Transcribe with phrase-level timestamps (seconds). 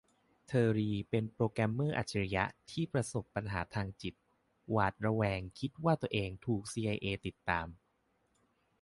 [0.47, 4.13] เทอร์รีเป็นโปรแกรมเมอร์อัจฉริยะที่ประสบปัญหาทางจิต
[4.71, 7.67] หวาดระแวงคิดว่าตัวเองถูกซีไอเอติดตาม